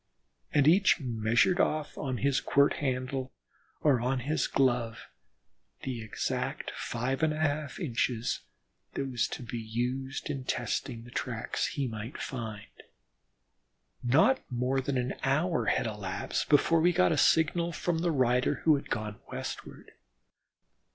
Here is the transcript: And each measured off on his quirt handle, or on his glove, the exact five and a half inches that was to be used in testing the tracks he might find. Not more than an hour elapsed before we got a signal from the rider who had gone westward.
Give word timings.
And 0.51 0.67
each 0.67 0.99
measured 0.99 1.59
off 1.59 1.95
on 1.95 2.17
his 2.17 2.41
quirt 2.41 2.77
handle, 2.77 3.31
or 3.81 4.01
on 4.01 4.21
his 4.21 4.47
glove, 4.47 5.09
the 5.83 6.01
exact 6.01 6.71
five 6.75 7.21
and 7.21 7.31
a 7.31 7.37
half 7.39 7.79
inches 7.79 8.39
that 8.95 9.05
was 9.05 9.27
to 9.27 9.43
be 9.43 9.59
used 9.59 10.27
in 10.27 10.43
testing 10.43 11.03
the 11.03 11.11
tracks 11.11 11.67
he 11.67 11.87
might 11.87 12.17
find. 12.19 12.65
Not 14.01 14.39
more 14.51 14.81
than 14.81 14.97
an 14.97 15.13
hour 15.21 15.69
elapsed 15.69 16.49
before 16.49 16.79
we 16.81 16.93
got 16.93 17.11
a 17.11 17.15
signal 17.17 17.71
from 17.71 17.99
the 17.99 18.09
rider 18.09 18.61
who 18.63 18.77
had 18.77 18.89
gone 18.89 19.19
westward. 19.31 19.91